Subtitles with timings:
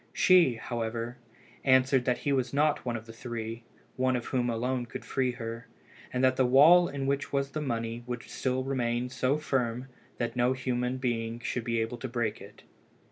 [0.13, 1.19] She, however,
[1.63, 3.65] answered that he was not one of the three,
[3.97, 5.67] one of whom alone could free her,
[6.11, 10.35] and that the wall in which was the money would still remain so firm that
[10.35, 12.63] no human being should be able to break it.